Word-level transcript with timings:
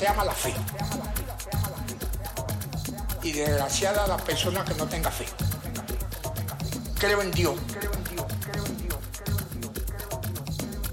se 0.00 0.06
llama 0.06 0.24
la 0.24 0.32
fe. 0.32 0.54
Y 3.22 3.32
desgraciada 3.32 4.06
la 4.06 4.16
persona 4.16 4.64
que 4.64 4.72
no 4.72 4.86
tenga 4.86 5.10
fe. 5.10 5.26
Creo 6.98 7.20
en 7.20 7.30
Dios. 7.32 7.54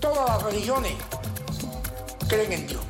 Todas 0.02 0.28
las 0.28 0.44
religiones 0.44 0.92
creen 2.28 2.52
en 2.52 2.68
Dios. 2.68 2.82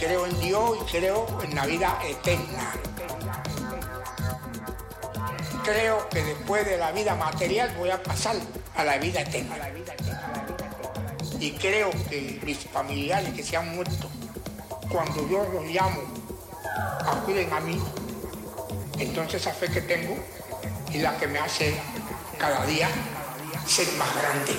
Creo 0.00 0.26
en 0.26 0.40
Dios 0.40 0.78
y 0.82 0.90
creo 0.90 1.40
en 1.44 1.54
la 1.54 1.66
vida 1.66 2.00
eterna. 2.04 2.72
Creo 5.62 6.08
que 6.08 6.24
después 6.24 6.66
de 6.66 6.78
la 6.78 6.90
vida 6.90 7.14
material 7.14 7.72
voy 7.78 7.90
a 7.90 8.02
pasar 8.02 8.34
a 8.74 8.82
la 8.82 8.98
vida 8.98 9.20
eterna 9.20 9.56
y 11.40 11.52
creo 11.52 11.90
que 12.10 12.38
mis 12.44 12.58
familiares 12.58 13.32
que 13.32 13.42
se 13.42 13.56
han 13.56 13.74
muerto, 13.74 14.10
cuando 14.90 15.26
yo 15.28 15.42
los 15.52 15.64
llamo, 15.64 16.02
acuden 17.06 17.50
a 17.52 17.60
mí, 17.60 17.80
entonces 18.98 19.40
esa 19.40 19.52
fe 19.52 19.68
que 19.68 19.80
tengo 19.80 20.16
es 20.92 21.02
la 21.02 21.16
que 21.16 21.26
me 21.26 21.38
hace 21.38 21.74
cada 22.38 22.66
día 22.66 22.88
ser 23.66 23.90
más 23.94 24.14
grande. 24.14 24.52